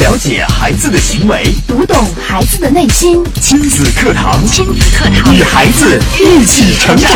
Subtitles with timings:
[0.00, 1.94] 了解孩子的行为，读懂
[2.26, 3.22] 孩子的内心。
[3.34, 7.12] 亲子课堂，亲子课堂，与孩子一起成长。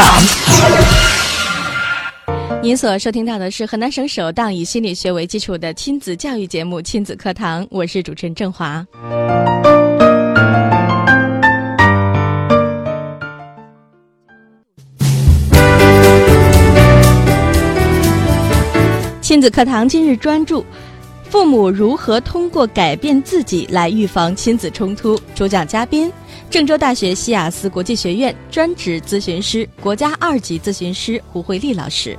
[2.63, 8.85] 您所收听到的是河南省首档以心理学为基础的亲子教育节目《亲子课堂》，我是主持人郑华。
[19.23, 20.63] 亲子课堂今日专注：
[21.35, 25.21] 父母如何通过改变自己来预防亲子冲突？
[25.35, 26.09] 主讲嘉宾：
[26.49, 32.17] 郑州大学西雅斯国际学院专职咨询师、国家二级咨询师胡慧丽老师。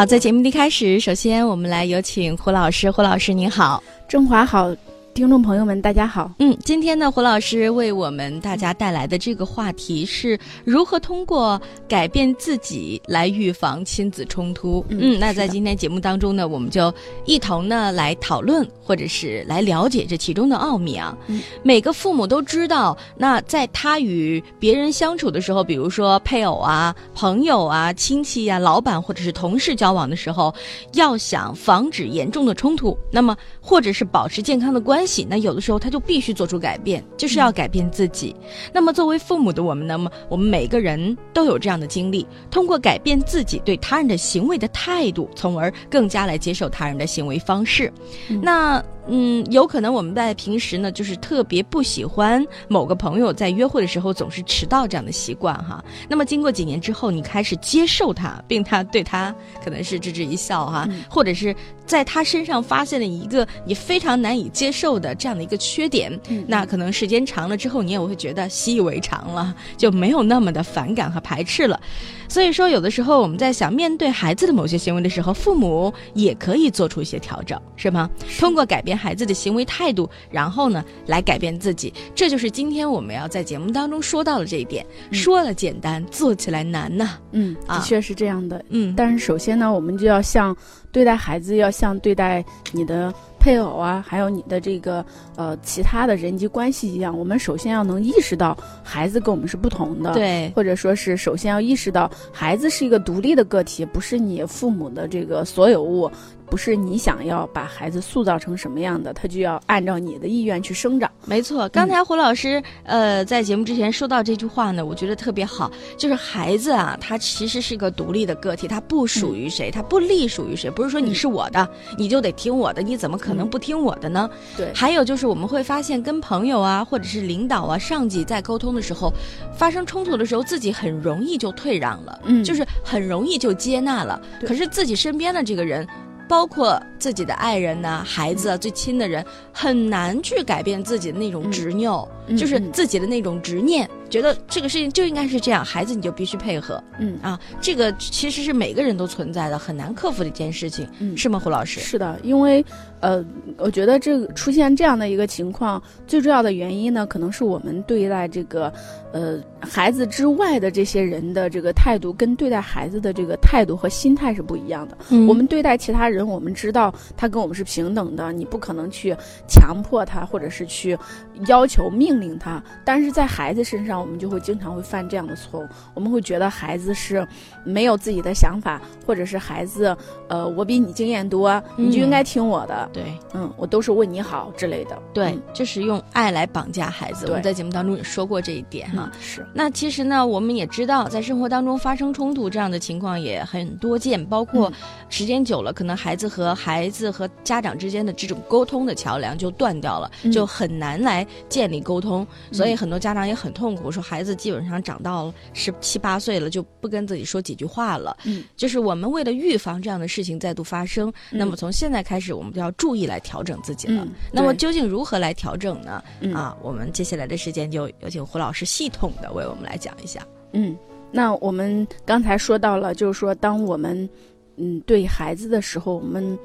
[0.00, 2.90] 好，在节目的开始，首先我们来有请胡老师。
[2.90, 4.74] 胡老师您好，中华好。
[5.20, 6.32] 听众朋友们，大家好。
[6.38, 14.82] 嗯，今天呢，胡老师为我们大家带来的这个话题是如何通过改变自己来预防亲子冲突。
[14.88, 16.90] 嗯，那在今天节目当中呢，我们就
[17.26, 21.14] 一同呢来讨论，或者是来了解这其中的奥秘啊。
[21.26, 30.54] 嗯，每个父母都知道，那在他与别人相处的时候，比如说配偶啊、朋友啊、亲戚呀、老板或者是同事交往的时候，
[30.94, 35.00] 要想防止严重的冲突，那么或者是保持健康的关。
[35.00, 38.36] 关系，那有的时候他就必须做出改变，就是要改变自己。
[38.72, 47.92] 那么作为父母的我们，那么我们每个人都有这样的经历，通过改变自己对他人的行为的态度，从而更加来接受他人的行为方式。
[48.40, 48.82] 那。
[49.12, 55.84] 嗯，有可能我们在平时呢，就是特别不喜欢某个朋友在约会的时候总是迟到这样的习惯哈。
[56.08, 66.16] 那么经过几年之后，你开始接受他，并他对他可能是置之一笑哈，或者是在他身上发现了一个你非常难以接受的这样的一个缺点，
[66.46, 71.80] 那可能时间长了之后，你也会觉得习以为常了，就没有那么的反感和排斥了。
[72.28, 78.08] 所以说，有的时候我们在想面对孩子的某些行为的时候，父母也可以做出一些调整，是吗？
[78.38, 81.92] 通过改变孩子的行为态度，然后呢，来改变自己。
[82.14, 84.84] 这就是今天我们要在节目当中说到的这一点。
[85.10, 87.18] 说了简单，做起来难呐。
[87.32, 88.62] 嗯，的确是这样的。
[88.68, 90.54] 嗯，但是首先呢，我们就要像
[90.92, 93.12] 对待孩子，要像对待你的。
[93.40, 95.02] 配偶啊，还有你的这个
[95.34, 106.10] 呃其他的人际关系一样，我们首先要能意识到孩子跟我们是不同的，对，或者说是首先要意识到孩子是一个独立的个体，不是你父母的这个所有物。
[106.50, 111.08] 不是你想要把孩子塑造成什么样的，他就要按照你的意愿去生长。
[111.24, 124.28] 没错，刚才胡老师呃在节目之前说到这句话呢，我觉得特别好，就是孩子啊，他其实是个独立的个体，他不属于谁，他不隶属于谁，不是说你是我的，你就得听我的，你怎么可能不听我的呢？
[124.56, 124.72] 对。
[124.74, 129.12] 还有就是我们会发现，跟朋友啊，或者是领导啊、上级在沟通的时候，
[129.54, 134.20] 发生冲突的时候，自己很容易就退让了，嗯，就是很容易就接纳了。
[134.44, 135.86] 可是自己身边的这个人。
[136.30, 142.08] 包括自己的爱人呐、孩子啊、最亲的人，很难去改变自己的那种执拗，
[142.38, 143.90] 就是自己的那种执念。
[144.10, 146.82] 觉得这个事情就应该是这样，孩子你就必须配合。
[146.98, 151.80] 嗯啊，这个其实是每个人都存在的，很难克服的一件事情，嗯是吗，胡老师？
[151.80, 152.64] 是的，因为
[153.00, 153.24] 呃，
[153.56, 158.70] 我觉得这个出现这样的一个情况，最重要的原因呢，可能是我们对待这个
[159.12, 164.98] 呃孩子之外的这些人的这个态度，跟对待孩子的这个态度和心态是不一样的。
[165.28, 169.16] 我们对待其他人，我们知道他跟我们是平等的，你不可能去
[169.48, 170.98] 强迫他，或者是去
[171.46, 173.99] 要求命令他，但是在孩子身上。
[174.00, 177.26] 我们就会经常会犯这样的错误，我们会觉得孩子是
[177.64, 179.96] 没有自己的想法，或者是孩子，
[180.28, 182.88] 呃，我比你经验多，你就应该听我的。
[182.92, 184.98] 对，嗯，我都是为你好之类的。
[185.12, 187.26] 对，就是用爱来绑架孩子。
[187.26, 189.10] 我们在节目当中也说过这一点哈。
[189.20, 189.46] 是。
[189.52, 194.72] 那其实呢，我们也知道，在生活当中发生冲突这样的情况也很多见，包括
[195.08, 203.89] 时间久了，可能孩子和孩子和家长之间的这种沟通的桥梁就断掉了，就很难来建立沟通，所以很多家长也很痛苦。
[203.90, 208.16] 说孩子基本上长到十七八岁了，就不跟自己说几句话了。
[208.24, 214.06] 嗯，就是我们为了预防这样的事情再度发生，那么从现在开始，我们就要注意来调整自己了。
[214.32, 216.02] 那么究竟如何来调整呢？
[216.34, 220.26] 啊，我们接下来的时间就有请胡老师系统的为我们来讲一下。
[220.52, 220.76] 嗯，
[221.10, 224.08] 那我们刚才说到了，就是说，当我们
[224.56, 226.38] 嗯对孩子的时候，我们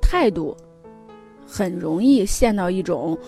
[0.00, 0.56] 态度
[1.46, 3.18] 很容易陷到一种。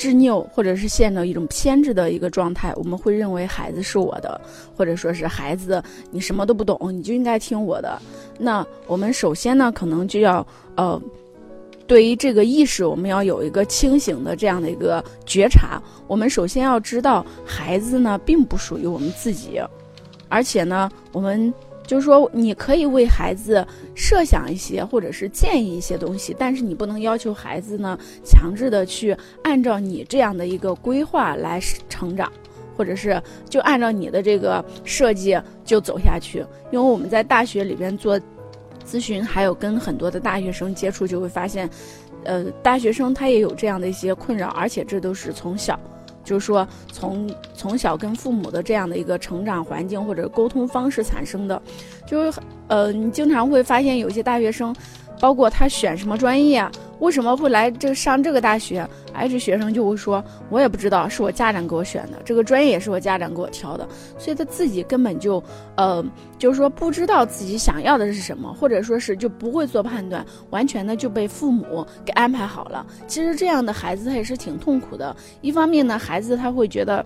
[0.00, 4.40] 执拗，或者是陷到一种偏执的一个状态，我们会认为孩子是我的，
[4.74, 8.00] 或者说是孩子你什么都不懂，你就应该听我的。
[8.38, 10.44] 那我们首先呢，可能就要
[10.74, 10.98] 呃，
[11.86, 15.78] 对于这个意识，我们要有一个清醒的这样的一个觉察。
[16.06, 19.60] 我们首先要知道，孩子呢并不属于我们自己，
[20.30, 21.52] 而且呢，我们
[21.90, 23.66] 就是说，你可以为孩子
[23.96, 32.32] 设想一些，或者是建议一些东西，但是你不能要求孩子呢强制的去按照你这样的一个规划来成长。
[32.76, 36.38] 或者是就按照你的这个设计就走下去，
[36.70, 38.18] 因为我们在大学里边做
[38.86, 41.68] 咨询，还有跟很多的大学生接触，就会发现，
[42.24, 45.78] 呃，大学生他也有这样的一些困扰，而且这都是从小，
[46.30, 51.60] 就是说从从小跟父母的这样的一个成长环境或者沟通方式产生的，
[52.06, 54.72] 就是呃，你经常会发现有些大学生。
[55.20, 56.66] 包括他选什么专业，
[56.98, 58.88] 为什么会来这上这个大学？
[59.12, 63.86] 哎，这学生就会说，我也不知道，是我家长给我选的，这个专业也是我家长给我挑的，
[64.18, 65.42] 所以他自己根本就，
[65.76, 66.02] 呃，
[66.38, 72.86] 就是说不知道自己想要的是什么，或者说是就不会做判断，完全的就被父母给安排好了。
[73.06, 75.14] 其实这样的孩子他也是挺痛苦的。
[75.42, 77.04] 一方面呢，孩子他会觉得。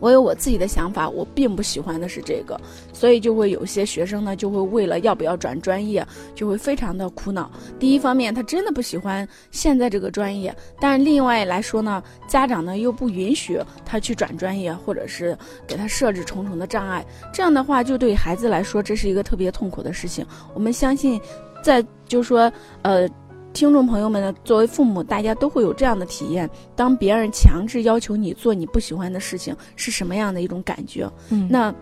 [0.00, 2.60] 我有我自己的想法，我并不喜欢的是这个，
[2.92, 7.50] 所以就会有些学生呢，就会为了要不要转专业，就会非常的苦恼。
[7.78, 15.36] 第一方面，他真的不喜欢现在这个专业，但是另外来说呢，家长呢又不允许他去转专业，或者是
[15.66, 17.04] 给他设置重重的障碍。
[17.32, 20.24] 这样的话，就对孩子来说，这是一个特别痛苦的事情。
[20.54, 21.20] 我们相信，
[21.62, 22.50] 在就说，
[22.82, 23.08] 呃。
[23.52, 31.10] 听众朋友们呢，作为父母，大家都会有这样的体验：当别人强制要求你做你不喜欢的事情，是什么样的一种感觉？
[31.30, 31.74] 嗯，那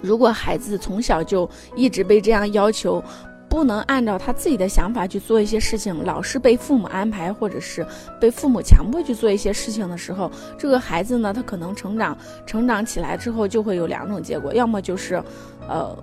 [0.00, 3.02] 如果孩子从小就一直被这样要求，
[3.48, 7.84] 不能按照他自己的想法去做一些事情，老是被父母安排，或者是
[8.20, 12.16] 被父母强迫去做一些事情的时候，这个孩子呢，他可能成长
[12.46, 15.20] 成长起来之后，就会有两种结果：要么就是，
[15.68, 15.96] 呃。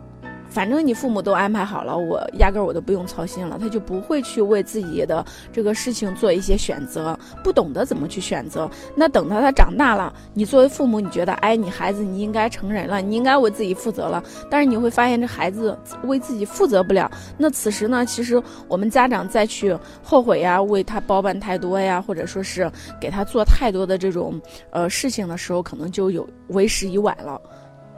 [0.56, 8.72] 反正你父母都安排好了，我压根儿我都不用操心了，他就不会去为自己的这个事情做一些选择，不懂得怎么去选择。
[8.96, 14.24] 那等到他长大了，你作为父母，你觉得，哎，你孩子你应该成人了，你应该为自己负责了。
[14.50, 17.12] 但是你会发现，这孩子为自己负责不了。
[17.38, 24.42] 那此时呢，其实我们家长再去后悔呀，为他包办太多呀，或者说是给他做太多的这种
[24.72, 27.42] 呃事情的时候，可能就有为时已晚了。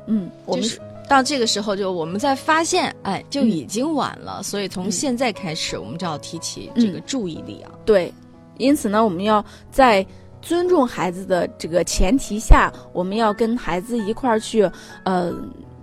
[0.07, 0.65] 嗯，我们。
[1.07, 4.43] 到这个时候，就我们在发现，哎，就已经晚了。
[4.43, 7.71] 所以从现在开始，我们就要提起这个注意力啊。
[7.85, 8.13] 对，
[8.57, 10.05] 因此呢，我们要在
[10.41, 14.69] 尊重孩子的这个前提下，我们要跟孩子一块儿去，
[15.03, 15.33] 呃，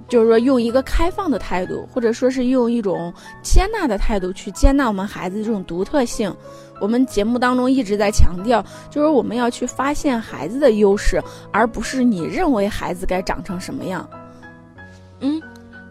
[0.08, 3.12] 就是说用一个开放的态度，或者说是用一种
[3.42, 6.34] 接纳的态度去接纳我们孩子这种独特性。
[6.80, 14.06] 我们节目当中一直在强调，就是我们要去发现孩子的优势，而不是你认为孩子该长成什么样。
[15.24, 15.40] 嗯，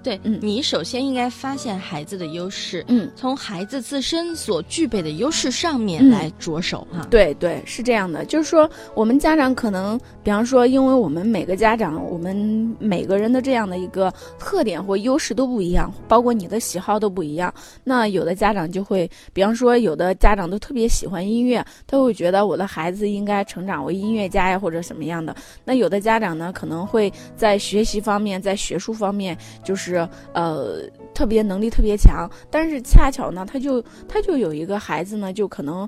[0.04, 7.08] 对，嗯你首先应该发现孩子的优势，嗯，从孩子自身所具备的优势上面来着手哈。
[7.10, 12.36] 对对，是这样的，就是说我们家长可能，比方说，因为我们每个家长，我们
[12.80, 17.52] 每个人的这样的一个特点或优势都不一样，包括你的喜好都不一样。
[17.84, 25.36] 那有的家长就会，比方说，有的家长都特别喜欢音乐，他会觉得我的孩子应该成长为音乐家呀，或者什么样的。
[25.64, 29.14] 那有的家长呢，可能会在学习方面，在学术方面。
[29.14, 29.38] 面
[29.94, 30.82] 就是呃
[31.14, 35.88] 特别能力特别强，但是恰巧呢，他就他就有一个孩子呢，就可能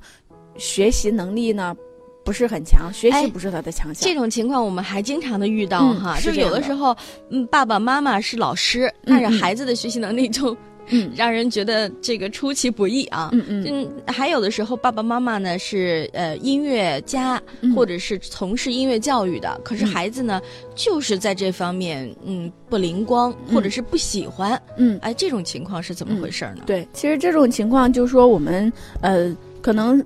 [0.57, 1.75] 学习能力呢
[2.23, 4.07] 不是很强，学习不是他的强项。
[4.07, 6.95] 这种情况我们还经常的遇到哈，就有的时候，
[7.29, 10.55] 嗯，爸爸妈妈是老师，但是孩子的学习能力就。
[10.89, 13.29] 嗯，让人觉得这个出其不意啊。
[13.33, 17.41] 嗯嗯，还有的时候爸爸妈妈呢是呃音乐家，
[17.75, 20.41] 或者是从事音乐教育的，可是孩子呢
[20.75, 24.61] 就是在这方面嗯不灵光，或者是不喜欢。
[24.77, 26.63] 嗯，哎，这种情况是怎么回事呢？
[26.65, 30.03] 对，其实这种情况就是说我们呃可能。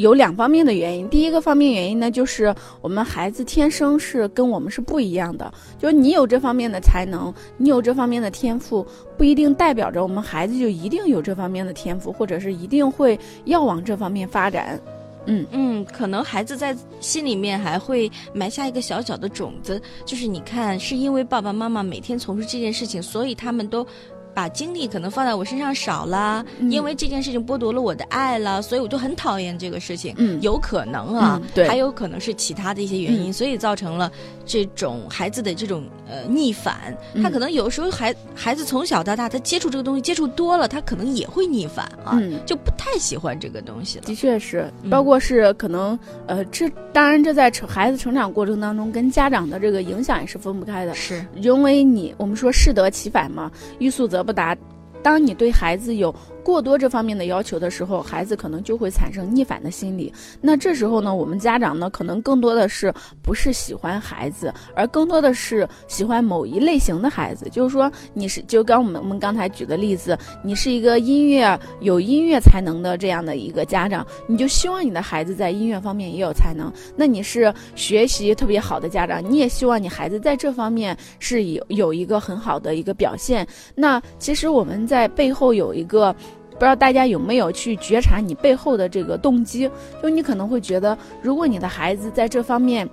[0.00, 8.86] 有两方面的原因，第一个方面原因呢，就是我们孩子天生是跟我们是不一样的，就是你有这方面的才能，你有这方面的天赋，
[9.18, 14.80] 不一定代表着我们孩子就一定有这方面的天赋，或者是一定会要往这方面发展。
[15.26, 23.86] 嗯嗯，可能孩子在心里面还会埋下一个小小的种子，就是你看，是因为爸爸妈妈每天从事这件事情，所以他们都。
[24.34, 30.14] 把精力可能放在我身上少了，因为这件事情剥夺了我的爱了，所以我就很讨厌这个事情。
[30.18, 34.10] 嗯，有可能啊，对，还有可能是其他的一些原因，所以造成了
[34.46, 36.96] 这种孩子的这种呃逆反。
[37.22, 44.04] 他可能有时候孩孩子从小到大，他接触这个东西接触多了，他可能也会逆反啊，就不太喜欢这个东西了。
[44.04, 50.94] 的确是，包括是可能呃，这当然这在成孩子成长过程当中，跟家长的这个影响也是分不开的。
[50.94, 54.19] 是，因为你我们说适得其反嘛，欲速则。
[54.22, 54.56] 不达，
[55.02, 60.12] 当你对孩子有过多这方面的要求的时候，孩子可能就会产生逆反的心理。
[60.40, 62.92] 那这时候呢，我们家长呢，可能更多的是
[63.22, 67.48] 不是喜欢孩子，而更多的是喜欢某一类型的孩子。
[67.50, 76.72] 就是说，你是就刚我们我们刚才举的例子，你是一个音乐有音乐才能的这样的一个家长，你就希望你的孩子在音乐方面也有才能。
[76.96, 83.46] 那你是学习特别好的家长，你也希望你孩子在这方面是有有一个很好的一个表现。
[83.74, 86.14] 那其实我们在背后有一个。
[86.60, 89.70] 不知道大家有没有去觉察你背后的这个动机？
[90.02, 92.86] 就你可能会觉得，如果你的孩子在这方面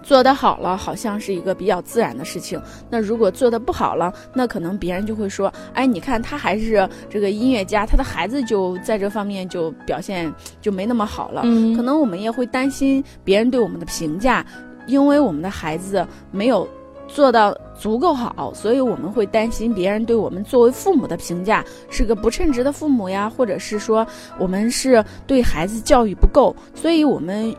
[0.00, 2.62] 做得好了，好像是一个比较自然的事情。
[2.88, 11.42] 那如果做得不好了，那可能别人就会说：“哎，你看他还是这个音乐家，他的孩子就在这方面就表现就没那么好了。”
[11.74, 14.46] 可能我们也会担心别人对我们的评价，
[14.86, 16.68] 因为我们的孩子没有。
[17.06, 24.06] 做到足够好，所以我们会担心别人对我们作为父母的评价是个不称职的父母呀，或者是说
[24.38, 27.54] 我们是对孩子教育不够，所以我们。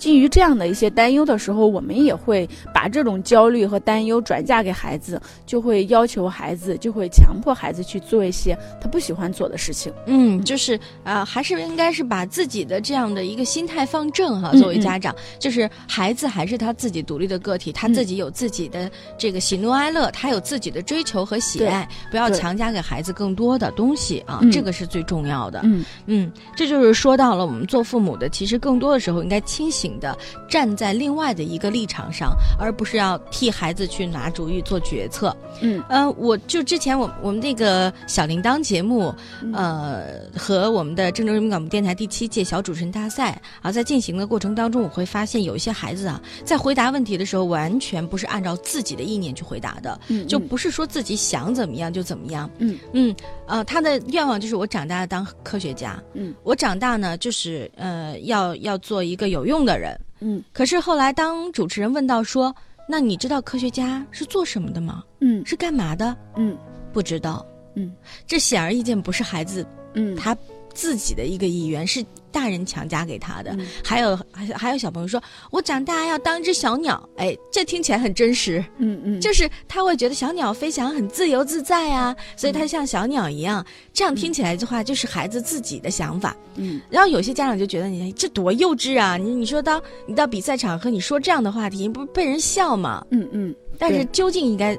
[0.00, 9.92] 基于这样的一些担忧的时候，我们也会把这种焦虑和担忧转嫁给孩子，就会要求孩子，就会强迫孩子去做一些他不喜欢做的事情。
[10.06, 14.52] 嗯，就是啊，还是应该是把自己的这样的一个心态放正哈。
[14.52, 25.60] 作为家长，就是孩子还是他自己独立的个体，他自己有自己的这个喜怒哀乐，他有自己的追求和喜爱，不要强加给孩子更多的东西啊，这个是最重要的。
[25.64, 29.89] 嗯嗯，这就是说到了我们做父母的，其实更多的时候应该清醒。
[29.98, 30.16] 的
[30.48, 35.36] 站在另外的一个立场上，而不是要替孩子去拿主意做决策。
[35.62, 39.12] 嗯呃，我就之前我我们那个小铃铛节目，
[39.52, 52.50] 呃，和我们的郑州人民广播电台第七届小主持人大赛啊，在进行的过程当中，我会发现有一些孩子啊，在回答问题的时候，完全不是按照自己的意念去回答的，嗯就不是说自己想怎么样就怎么样。
[52.58, 53.14] 嗯嗯，
[53.46, 56.02] 呃，他的愿望就是我长大当科学家。
[56.14, 59.79] 嗯，我长大呢，就是呃，要要做一个有用的人。
[60.20, 62.54] 嗯，可是后来当主持人问到说
[62.88, 65.04] ：“那你知道科学家是做什么的吗？
[65.20, 66.16] 嗯，是干嘛的？
[66.36, 66.56] 嗯，
[66.92, 67.46] 不知道。
[67.74, 67.92] 嗯，
[68.26, 70.36] 这显而易见不是孩子，嗯，他
[70.74, 78.64] 自己的一个意愿是。”大人强加给他的，还有还还有小朋友说：“我长大要当只小鸟。”哎，这听起来很真实。
[78.78, 83.66] 嗯嗯，就是他会觉得小鸟飞翔很自由自在啊，所以他像小鸟一样。
[83.92, 86.36] 这样听起来的话，就是孩子自己的想法。
[86.54, 89.16] 嗯，然后有些家长就觉得你这多幼稚啊！
[89.16, 93.04] 你你说到你到比赛场合你说这样的话题，不是被人笑吗？
[93.10, 94.78] 嗯嗯，但是究竟应该。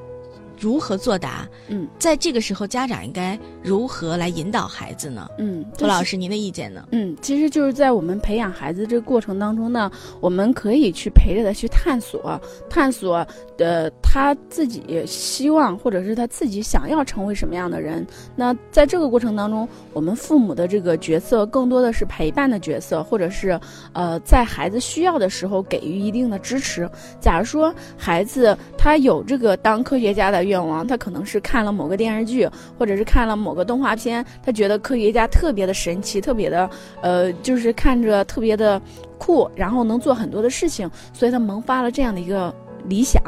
[0.60, 1.48] 如何作答？
[1.68, 5.28] 嗯，在这个时候，家长应该如何来引导孩子呢？
[5.38, 6.86] 嗯，涂老师，您的意见呢？
[6.92, 9.90] 嗯，其实就是在我们培养孩子这个过程当中呢，
[10.20, 13.26] 我们可以去陪着他去探索，探索
[13.58, 18.06] 呃他自己希望或者是他自己想要成为什么样的人。
[18.36, 23.58] 那在这个过程当中，我们父母的这个角色更多的是陪伴的角色，或者是
[23.92, 26.88] 呃，在孩子需要的时候给予一定的支持。
[27.20, 36.68] 假如说孩子他有这个当科学家愿望，他可能是看了某个电视剧，或者是看了某个动画片，他觉得科学家特别的神奇，特别的，
[37.00, 38.80] 呃，就是看着特别的
[39.18, 42.54] 酷，然后能做很多的事情，所以他萌发了这样的一个
[42.88, 43.22] 理想。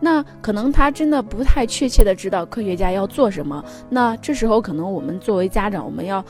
[0.00, 3.64] 那可能他真的不太确切的知道科学家要做什么。
[3.88, 6.24] 那这时候，可能我们作为家长，我们要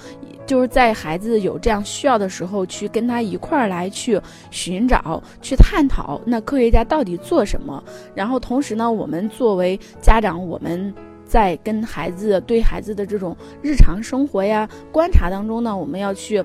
[0.47, 4.21] 就是在孩子有这样需要的时候，去跟他一块儿来去
[4.51, 7.83] 寻找、去探讨，那科学家到底做什么？
[8.15, 10.93] 然后同时呢，我们作为家长，我们
[11.25, 16.43] 在跟孩子对孩子的这种日常生活呀观察当中呢，我们要去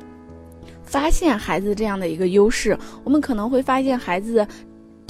[0.82, 2.78] 发现孩子这样的一个优势。
[3.04, 4.46] 我们可能会发现孩子。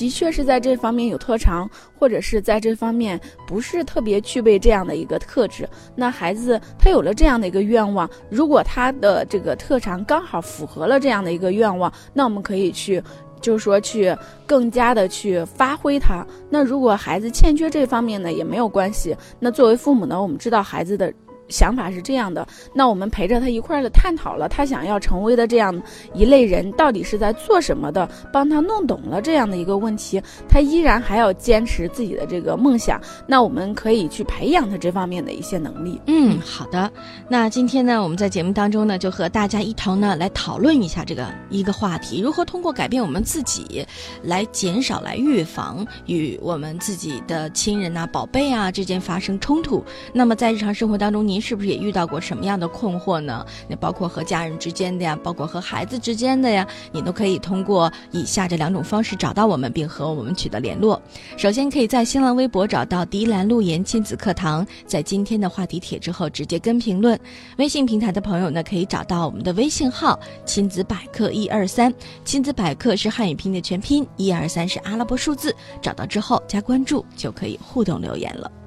[0.04, 3.18] 的确是在这方面有特长，或者是在这方面
[3.48, 5.66] 不是特别具备这样的一个特质。
[5.96, 13.02] 那孩子他有了这样的一个愿望，如果他的这个特长刚好符合了这样的一个愿望，那我们可以去，
[13.40, 14.14] 就是说去
[14.46, 16.28] 更加的去发挥它。
[16.50, 19.16] 那如果孩子欠缺这方面呢，也没有关系。
[19.40, 21.14] 那作为父母呢，我们知道孩子的。
[21.54, 25.80] 想法是这样的，那我们陪着他一块儿的探讨了他想要成为的这样
[26.16, 30.20] 一类人到底是在做什么的，帮他弄懂了这样的一个问题，
[30.50, 36.02] 他依然还要坚持自己的这个梦想，那我们可以去培养他这方面的一些能力。
[36.08, 36.92] 嗯，好的。
[37.30, 43.86] 那今天呢，我们在节目当中呢，就和大家一同呢来讨论一下这个一个话题：如何通过改变我们自己，
[44.24, 49.84] 来减少、来预防与我们自己的亲人呐、宝贝啊之间发生冲突。
[50.12, 51.43] 那么在日常生活当中，您。
[51.44, 53.46] 是不是也遇到过什么样的困惑呢？
[53.68, 61.02] 那包括和家人之间的呀，包括和孩子之间的呀，你都可以通过以下这两种方式找到我们，并和我们取得联络。
[61.36, 67.20] 首先，可以在新浪微博找到“迪兰路言亲子课堂”，在今天的话题帖之后直接跟评论。
[67.58, 75.54] 微信平台的朋友呢，可以找到我们的微信号“亲子百科一二三”，亲子百科是汉语拼音的全拼，一二三是阿拉伯数字。
[75.82, 78.63] 找到之后加关注，就可以互动留言了。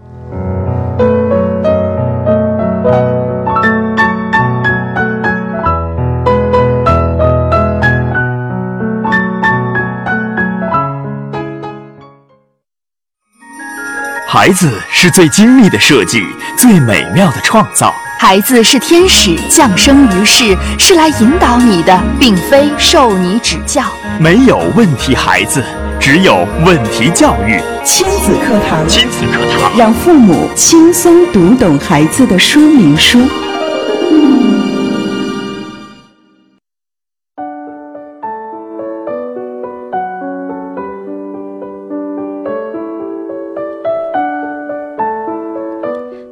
[14.29, 16.23] 孩子是最精密的设计，
[16.57, 17.93] 最美妙的创造。
[18.19, 23.83] 孩子是天使降生于世，是来引导你的，并非受你指教。
[24.21, 25.65] 没有问题孩子，
[26.01, 27.61] 只有问题教育。
[27.85, 33.21] 亲子课堂，亲子课堂，让父母轻松读懂孩子的说明书。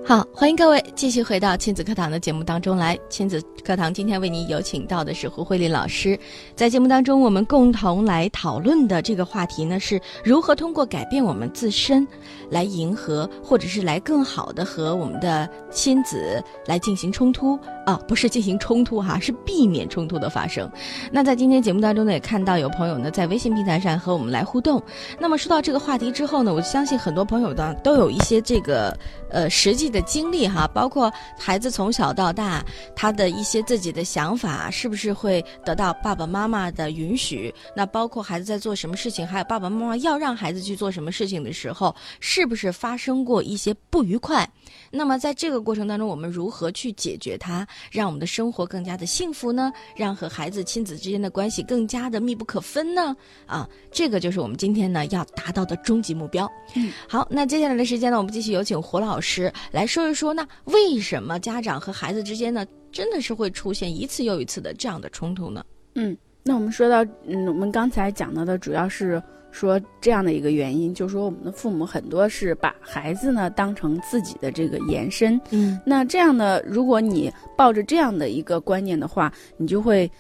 [0.07, 2.95] 好，欢迎各位继续回到亲子课堂的节目当中来。
[3.09, 6.19] 亲子课堂今天为您有请到的是胡慧丽老师，
[6.55, 12.07] 在节目当中，我们共同来讨论的这个话题呢，是如何通过改变我们自身，
[12.51, 20.71] 来迎合或者是来更好的和我们的亲子来进行冲突啊，不是进行冲突哈，是避免冲突的发生。
[21.13, 24.83] 那在今天节目当中呢，也看到有朋友呢在微信平台上和我们来互动。
[25.19, 28.97] 那么说到这个话题之后呢，我相信很多朋友呢都有一些这个
[29.29, 32.65] 呃实际的经历哈，包括孩子从小到大
[32.97, 37.55] 他的一些自己的想法，是不是会得到爸爸妈妈的允许？
[37.77, 44.49] 那包括孩子在做什么事情，还有爸爸妈妈要让孩子去做什么事情的时候，是不是发生过一些不愉快？
[44.95, 49.73] 那么在这个过程当中，我们如何去解决它，让我们的生活更加的幸福呢？
[49.97, 53.17] 让和孩子亲子之间的关系更加的密不可分呢？
[53.47, 56.51] 啊，这个就是我们今天呢要达到的终极目标。
[56.77, 65.65] 嗯，好，那接下来的时间呢，我们继续有请胡老师来说一说，那为什么家长和孩子之间呢，真的是会出现一次又一次的这样的冲突呢？
[65.97, 69.21] 嗯，那我们说到，嗯，我们刚才讲到的主要是
[69.55, 75.41] 说这样的一个原因，就是说我们的父母很多是把孩子呢当成自己的这个延伸。
[75.53, 80.11] 嗯那这样呢，如果你抱着这样的一个观念的话，你就会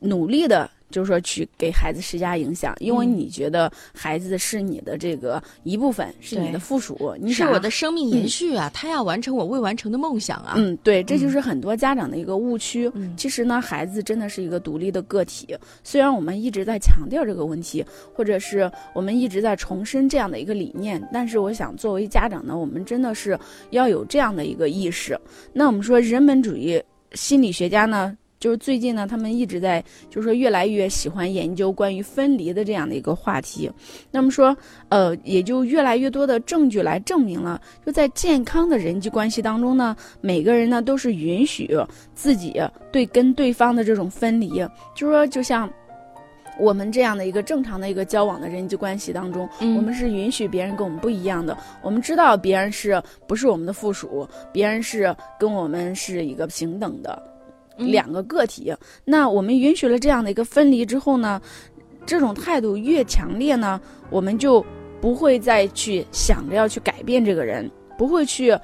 [0.00, 10.54] 努力的，就是说去给孩子施加影响，因为嗯你觉得孩子是你的这个一部分，是你的附属，你是我的生命延续啊，他要完成我未完成的梦想啊。
[10.56, 12.90] 嗯，对，这就是很多家长的一个误区。
[12.94, 15.56] 嗯其实呢，孩子真的是一个独立的个体。
[15.82, 23.38] 虽然我们一直在强调这个问题，或者是我们一直在重申这样的一个理念，但是我想，作为家长呢，我们真的是
[23.70, 25.18] 要有这样的一个意识。
[25.52, 28.16] 那我们说，人本主义心理学家呢？
[28.44, 33.70] 就是最近呢，他们一直在，就是说越来越喜欢研究关于分离的这样的一个话题。
[34.10, 34.54] 那么说，
[34.90, 41.74] 呃，也就越来越多的证据来证明了，就在健康的人际关系当中呢，每个人呢都是允许
[42.14, 42.60] 自己
[42.92, 44.50] 对跟对方的这种分离，
[44.94, 45.66] 就是说，就像
[46.60, 57.33] 我们这样的一个正常的一个交往的人际关系当中，嗯我们是允许别人跟我们不一样的，我们知道别人是不是我们的附属，别人是跟我们是一个平等的嗯
[57.76, 58.74] 两个个体。
[59.04, 61.40] 那我们允许了这样的一个分离之后呢，
[62.06, 64.64] 这种态度越强烈呢，我们就
[65.00, 68.56] 不会再去想着要去改变这个人，不会去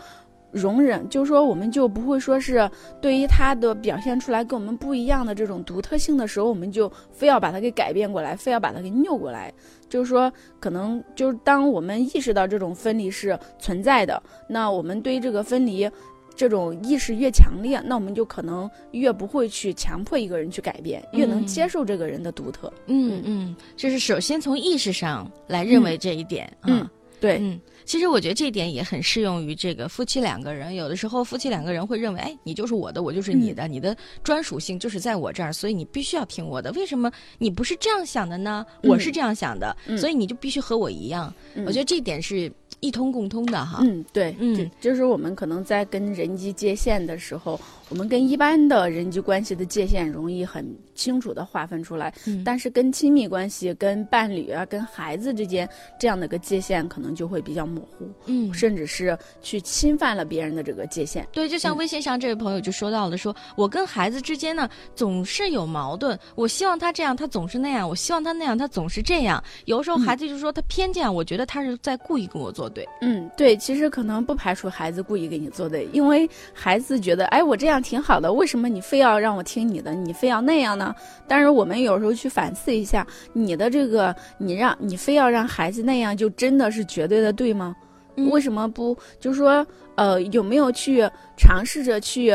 [0.53, 2.68] 容忍，就是说我们就不会说是
[3.01, 9.53] 对于他的表现出来跟我们不一样的这种独特性的时候，我们就非要把它给改变过来，非要把它给拗过来。
[9.88, 15.90] 就是说，可能就是当我们意识到这种分离是存在的，那我们对于这个分离。
[16.34, 22.72] 这种意识越强烈，那我们就可能越不会去强迫一个人去改变，越能嗯接受这个人的独特。
[22.86, 26.90] 嗯嗯，就是首先从意识上来认为这一点嗯啊。
[27.20, 30.74] 对，嗯，其实我觉得这一点也很适用于这个夫妻两个人。
[30.74, 36.72] 有的时候夫妻两个人会认为，哎，你就是我的，我就是你的，你的专属性就是在我这儿，所以你必须要听我的。
[36.72, 38.64] 为什么你不是这样想的呢？
[38.84, 41.30] 我是这样想的，嗯所以你就必须和我一样。
[41.54, 43.78] 嗯我觉得这一点是一通共通的哈。
[43.82, 47.58] 嗯，对，嗯就就是我们可能在跟人机接线的时候，
[47.90, 61.26] 我们跟一般的人际关系的界限容易很清楚的划分出来，嗯但是跟亲密关系、跟伴侣啊、跟孩子之间这样的一个界限，可能就会比较模糊，嗯，甚至是去侵犯了别人的这个界限。
[61.33, 69.42] 对，就像嗯微信上这位朋友就说到了说，我跟孩子之间呢总是有矛盾，我希望他这样，他总是那样；我希望他那样，他总是这样。
[69.64, 72.87] 有的时候嗯孩子就说他偏见，我觉得他是在故意跟我作对。
[73.00, 80.94] 嗯，对，其实可能不排除孩子故意跟你作对，因为孩子觉得，哎，我这样挺好的，为什么你非要让我听你的，你非要那样呢？
[81.26, 87.74] 但是我们有时候去反思一下，你的这个，你让你非要让孩子那样，就真的是绝对的对吗？
[88.16, 88.96] 嗯为什么不？
[89.18, 89.64] 就是说，
[89.94, 92.34] 呃，有没有去尝试着去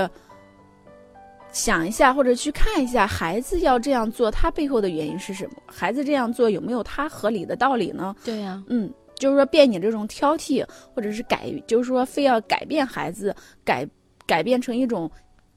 [1.51, 5.51] 想一下，或者去看一下，孩子要这样做，他背后的原因是什么？
[5.67, 8.15] 孩子这样做有没有他合理的道理呢？
[8.23, 13.88] 对呀、嗯，就是说变你这种挑剔，或者是改，就是说非要改变孩子，改
[14.25, 15.12] 改变成一种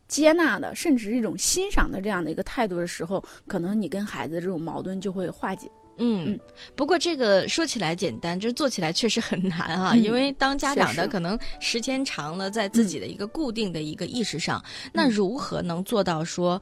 [0.08, 5.70] 接纳的，甚至是一种欣赏的这样的一个态度的时候，可能你跟孩子的这种矛盾就会化解。
[6.00, 6.40] 嗯嗯，
[6.76, 9.92] 不过这个说起来简单，就是做起来确实很难啊。
[9.94, 16.60] 嗯因为当家长的可能时间长了，在自己的一个固定的一个意识上，那如何能做到说，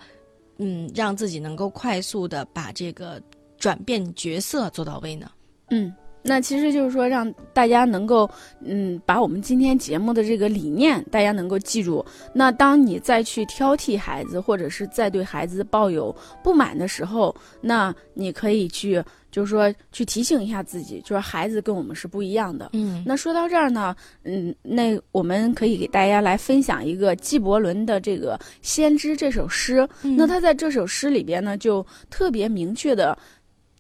[0.57, 3.23] 嗯，让自己能够快速的把这个
[3.59, 5.31] 转变角色做到位呢？
[5.69, 5.93] 嗯，
[6.27, 8.29] 那其实就是说让大家能够，
[8.61, 12.05] 嗯，把我们今天节目的这个理念，大家能够记住。
[12.33, 22.71] 那当你再去挑剔孩子，或者是再对孩子抱有不满的时候，那你可以去，就是说去提醒一下自己，就是孩子跟我们是不一样的。
[22.73, 29.89] 嗯那说到这儿呢，嗯，那我们可以给大家来分享一个纪伯伦的这个《先知》这首诗。
[30.03, 33.17] 嗯那他在这首诗里边呢，就特别明确的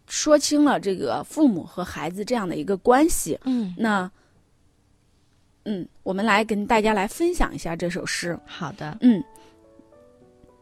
[0.06, 3.38] 说清了这个父母和孩子这样的一个关系。
[3.44, 4.10] 嗯，那，
[5.64, 8.38] 嗯，我们来跟大家来分享一下这首诗。
[8.46, 9.22] 好的，嗯，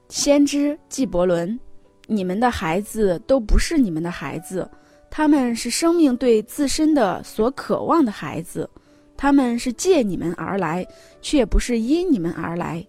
[0.08, 1.58] 先知纪伯伦，
[2.06, 4.68] 你们的孩子都不是你们的孩子，
[5.10, 8.68] 他们是生命对自身的所渴望的孩子，
[9.16, 10.86] 他们是借你们而来，
[11.20, 12.84] 却不是因你们而来，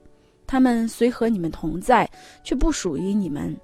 [0.47, 2.09] 他们虽和你们同在，
[2.43, 3.55] 却不属于你们。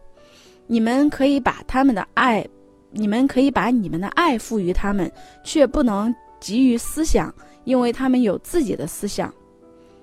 [0.67, 2.47] 你们可以把他们的爱，
[2.91, 5.11] 你们可以把你们的爱赋予他们，
[5.43, 9.33] 却不能给予思想，因为他们有自己的思想。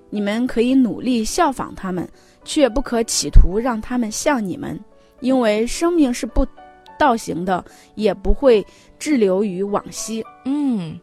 [0.09, 2.07] 你们可以努力效仿他们，
[2.43, 4.79] 却不可企图让他们像你们，
[5.19, 6.45] 因为生命是不
[6.97, 8.65] 倒行的，也不会
[8.97, 10.23] 滞留于往昔。
[10.45, 10.99] 嗯嗯，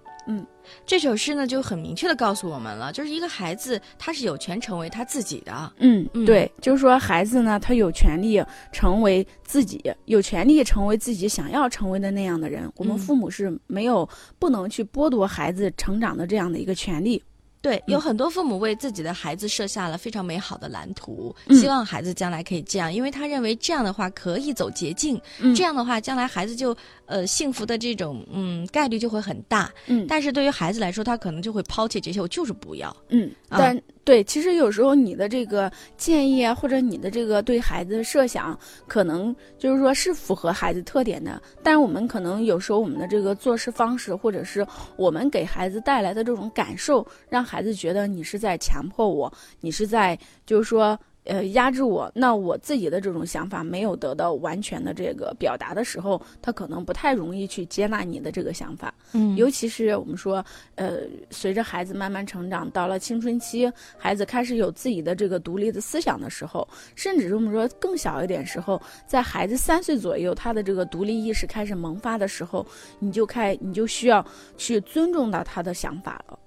[0.85, 5.73] 这首诗呢就很明确的告诉我们了，就是一个孩子他是有权成为他自己的。
[5.79, 12.71] 嗯嗯对，就是说孩子呢，他有权利成为自己，有权利成为自己想要成为的那样的人。
[12.77, 17.23] 我们嗯父母是没有不能去剥夺孩子成长的这样的一个权利。
[17.61, 29.73] 对，有嗯很多父母为自己的孩子设下了非常美好的蓝图，嗯希望孩子将来可以这样，因为他认为这样的话可以走捷径，嗯这样的话将来孩子就呃幸福的这种嗯概率就会很大。
[29.87, 32.95] 嗯但是对于孩子来说，他可能就会抛弃这些，我就是不要。
[33.09, 44.65] 嗯，啊但对，其实有时候你的这个建议啊，或者你的这个对孩子的设想，可能就是说是符合孩子特点的，但是我们可能有时候我们的这个做事方式，或者是
[44.97, 50.17] 我们给孩子带来的这种感受，让孩子觉得你是在强迫我，你是在
[50.47, 50.97] 就是说。
[51.27, 58.95] 呃，压制我，那我自己的这种想法没有得到完全的这个表达的时候，他可能不太容易去接纳你的这个想法。
[59.13, 60.45] 嗯尤其是我们说，
[60.77, 72.65] 呃，随着孩子慢慢成长，到了青春期，孩子开始有自己的这个独立的思想的时候，甚至是我们说更小一点时候，在孩子三岁左右，他的这个独立意识开始萌发的时候，
[72.99, 74.25] 你就开，你就需要
[74.57, 76.39] 去尊重到他的想法了。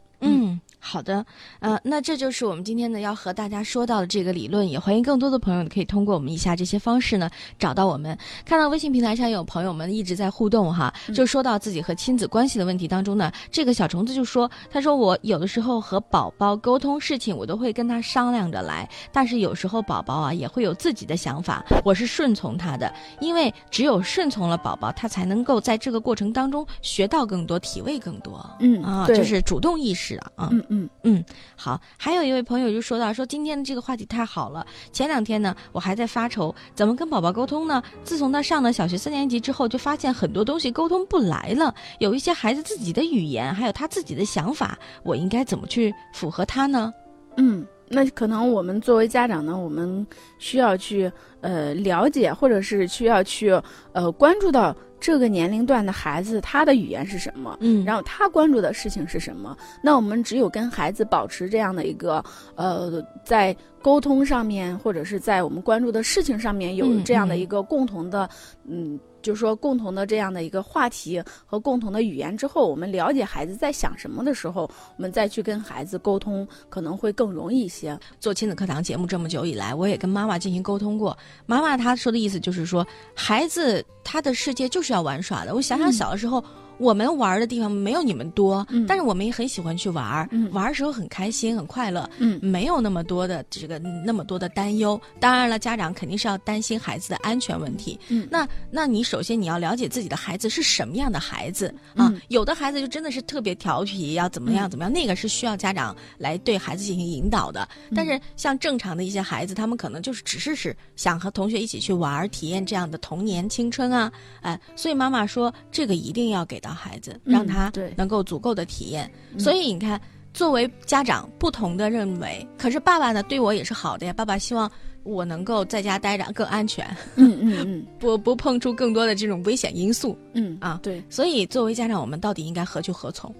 [0.80, 1.26] 嗯，好的，
[1.60, 8.18] 呃，那这就是我们今天呢要和大家说到的这个理论，也欢迎更多的朋友可以通过我们以下这些方式呢找到我们。
[8.46, 28.40] 看到微信平台上有朋友们一直在互动哈，就说到自己和亲子关系的问题当中呢，这个小虫子就说，他说我有的时候和宝宝沟通事情，我都会跟他商量着来，但是有时候宝宝啊也会有自己的想法，我是顺从他的，因为只有顺从了宝宝，他才能够在这个过程当中学到更多，体味更多。
[28.60, 31.24] 嗯啊，对就是主动意识啊，啊，嗯嗯
[31.56, 34.66] 好，还有一位朋友就说到说今天的这个话题太好了。
[34.92, 37.82] 前两天呢，我还在发愁怎么跟宝宝沟通呢？
[38.04, 41.74] 自从他上了小学三年级之后，就发现很多东西沟通不来了。
[41.98, 46.94] 有一些孩子自己的语言，还有他自己的想法，我应该怎么去符合他呢？
[47.38, 50.06] 嗯，那可能我们作为家长呢，我们
[50.38, 53.52] 需要去呃了解，或者是需要去
[53.92, 57.58] 呃关注到这个年龄段的孩子他的语言是什么。
[57.62, 59.58] 嗯然后他关注的事情是什么？
[59.84, 62.24] 那我们只有跟孩子保持这样的一个
[62.56, 68.30] 呃，在沟通上面，或者是在我们关注的事情上面有嗯这样的嗯一个共同的，
[68.68, 74.64] 嗯，就是说共同的这样的一个话题和共同的语言之后，我们了解孩子在想什么的时候，
[74.98, 78.00] 我们再去跟孩子沟通，可能会更容易一些。
[78.20, 81.18] 做亲子课堂节目这么久以来，我也跟妈妈进行沟通过。
[81.46, 85.56] 妈妈她说的意思就是说，孩子他的世界就是要玩耍的。
[85.56, 86.44] 我想想嗯小的时候。
[86.80, 95.00] 我们玩的地方没有你们多，嗯但是我们也很喜欢去玩，嗯玩的时候很开心很快乐，嗯没有那么多的这个那么多的担忧。
[95.20, 98.00] 当然了，家长肯定是要担心孩子的安全问题。
[98.08, 102.08] 嗯那那你首先你要了解自己的孩子是什么样的孩子啊？
[102.10, 107.68] 嗯有的孩子就真的是特别调皮，要怎么样嗯怎么样，那个是需要家长来对孩子进行引导的。
[107.94, 114.12] 但是像正常的一些孩子，他们可能就是只是是想和同学一起去玩儿，体验这样的童年青春啊，
[114.42, 119.10] 哎，所以妈妈说这个一定要给到孩子，嗯让他对能够足够的体验。
[119.34, 120.00] 嗯所以你看，
[120.34, 124.72] 作为家长不同的认为，可是爸爸呢对我也是好的呀，爸爸希望
[125.04, 130.18] 我能够在家待着更安全，嗯嗯嗯 不不碰出更多的这种危险因素。
[130.34, 133.34] 嗯啊对，所以作为家长，我们到底应该何去何从？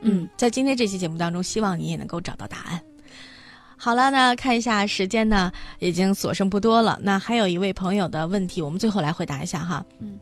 [0.00, 2.80] 嗯，在今天这期节目当中，希望你也能够找到答案。
[3.78, 6.98] 好了，那看一下时间呢，已经所剩不多了。
[7.02, 9.84] 那还有一位朋友的问题，我们最后来回答一下哈。
[9.98, 10.18] 嗯，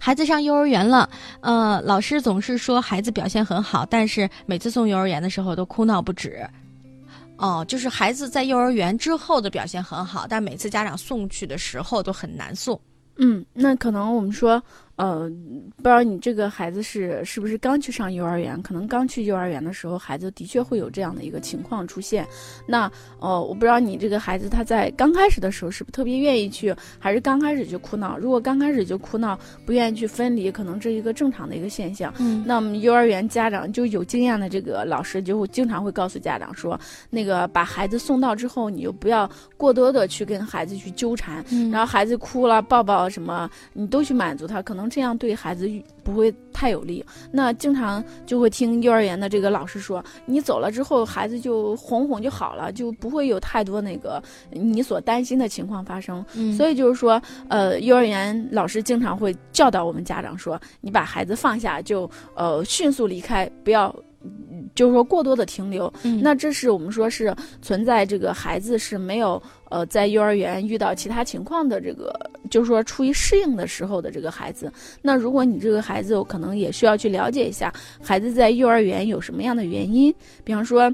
[0.00, 1.08] 孩子上幼儿园了，
[1.40, 6.46] 呃，老师总是说孩子表现很好，但是每次送幼儿园的时候都哭闹不止。
[7.36, 12.80] 哦，就是孩子在幼儿园之后的表现很好，但每次家长送去的时候都很难送。
[13.16, 14.62] 嗯，那可能我们说，
[14.96, 15.28] 呃，
[15.76, 18.60] 不知道你这个孩子是是不是刚去上幼儿园？
[18.62, 22.26] 可能刚去幼儿园的时候，孩子的确会有这样的一个情况出现。
[22.66, 28.16] 那呃，我不知道你这个孩子他在刚开始的时候是不是特别愿意去，还是刚开始就哭闹？
[28.16, 32.14] 如果刚开始就哭闹，不愿意去分离，可能这是一个正常的一个现象。
[32.18, 36.78] 嗯那我们幼儿园家长就有经验的这个老师就会经常会告诉家长说，
[37.10, 45.68] 那个把孩子送到之后，你就不要过多的去跟孩子去纠缠，嗯然后孩子哭了，抱抱什么，你都去满足他，可能这样对孩子
[46.02, 47.04] 不会太有利。
[47.30, 56.24] 那经常就会听幼儿园的这个老师说，你走了之后，孩子就哄哄就好了，就不会有太多那个你所担心的情况发生。
[56.34, 63.94] 嗯所以就是说，呃，幼儿园老师经常会教导我们家长说，你把孩子放下就呃迅速离开，不要。
[64.74, 72.12] 嗯就是说过多的停留，嗯那这是我们说是存在这个孩子是没有呃在幼儿园遇到其他情况的这个，
[72.50, 74.72] 就是说处于适应的时候的这个孩子。
[75.00, 80.92] 那如果你这个孩子我可能也需要去了解一下，孩子在幼儿园有什么样的原因，比方说。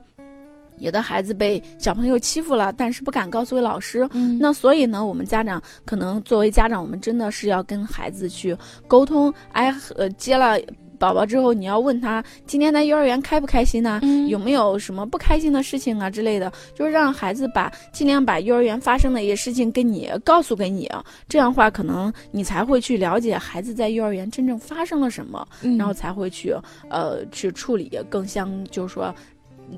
[0.78, 8.56] 有的孩子被小朋友欺负了，但是不敢告诉老师，嗯那所以呢，我们家长可能作为家长，我们真的是要跟孩子去
[8.88, 9.30] 沟通。
[9.52, 10.58] 哎，呃，接了
[11.00, 20.88] 宝宝之后，你要问他今天在幼儿园开不开心呢、嗯有没有什么不开心的事情啊之类的，就是让孩子把尽量把幼儿园发生的一些事情跟你告诉给你，
[21.26, 26.54] 这样的话，可能你才会去了解孩子在幼儿园真正发生了什么，嗯然后才会去
[26.90, 29.12] 呃去处理更相就是说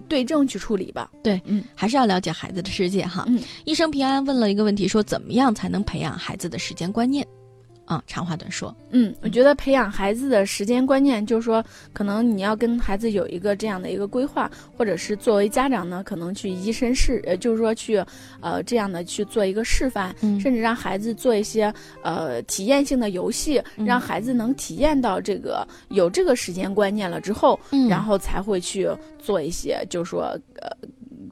[0.08, 1.10] 对症去处理吧。
[1.22, 3.24] 对，嗯还是要了解孩子的世界哈。
[3.28, 7.26] 嗯，一生平安问了一个问题，说怎么样才能培养孩子的时间观念？
[7.84, 18.02] 啊、长话短说，嗯，我觉得培养孩子的时间观念，就是说，可能你要跟孩子有一个这样的一个规划，或者是作为家长呢，可能去以身试，呃，就是说去，
[18.40, 20.40] 呃，这样的去做一个示范，嗯。
[20.40, 27.88] 甚至让孩子做一些呃体验性的游戏，嗯让孩子能体验到这个有这个时间观念了之后，嗯。
[27.88, 30.70] 然后才会去做一些，就是说，呃，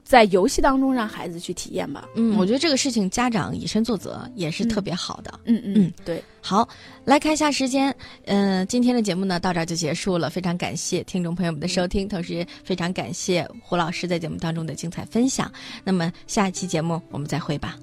[0.03, 2.07] 在游戏当中让孩子去体验吧。
[2.15, 5.39] 嗯，我觉得这个事情家长以身作则也是特别好的。
[5.45, 6.67] 嗯嗯嗯对，好，
[7.05, 15.51] 来看一下时间，嗯、今天的节目呢到这儿就结束了，非常感谢听众朋友们的收听，同时非常感谢胡老师在节目当中的精彩分享。
[15.83, 17.77] 那么下一期节目我们再会吧。